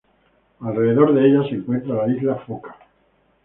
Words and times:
Alrededor 0.61 1.13
de 1.13 1.27
ella 1.27 1.43
se 1.43 1.53
encuentra 1.53 1.93
la 1.93 2.07
isla 2.11 2.35
foca. 2.47 2.75